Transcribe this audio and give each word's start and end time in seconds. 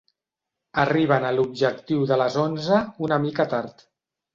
Arriben 0.83 1.29
a 1.29 1.35
l'objectiu 1.37 2.03
de 2.15 2.21
les 2.25 2.41
onze 2.49 2.85
una 3.11 3.25
mica 3.29 3.51
tard. 3.57 3.91